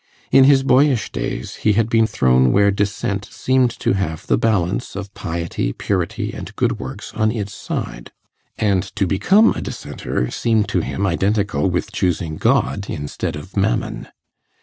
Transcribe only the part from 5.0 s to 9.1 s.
piety, purity, and good works on its side, and to